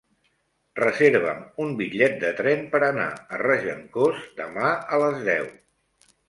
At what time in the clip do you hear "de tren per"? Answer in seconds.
2.23-2.81